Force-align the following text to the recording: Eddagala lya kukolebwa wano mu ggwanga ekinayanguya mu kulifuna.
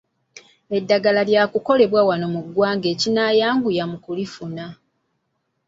Eddagala 0.77 1.21
lya 1.29 1.43
kukolebwa 1.51 2.01
wano 2.09 2.25
mu 2.33 2.41
ggwanga 2.45 2.87
ekinayanguya 2.93 3.83
mu 3.91 3.97
kulifuna. 4.03 4.65